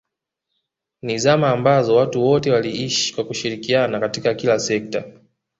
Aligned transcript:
ni 1.01 1.19
zama 1.19 1.49
ambazo 1.49 1.95
watu 1.95 2.23
wote 2.23 2.51
waliishi 2.51 3.15
kwa 3.15 3.23
kushirikiana 3.23 3.99
katika 3.99 4.33
kila 4.33 4.59
sekta 4.59 5.03